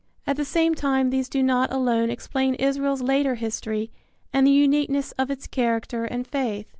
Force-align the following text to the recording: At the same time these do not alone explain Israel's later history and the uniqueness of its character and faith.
At 0.25 0.35
the 0.35 0.43
same 0.45 0.73
time 0.73 1.11
these 1.11 1.29
do 1.29 1.43
not 1.43 1.71
alone 1.71 2.09
explain 2.09 2.55
Israel's 2.55 3.03
later 3.03 3.35
history 3.35 3.91
and 4.33 4.47
the 4.47 4.51
uniqueness 4.51 5.11
of 5.11 5.29
its 5.29 5.45
character 5.45 6.05
and 6.05 6.25
faith. 6.25 6.65